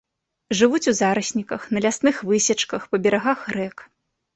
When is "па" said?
2.93-3.05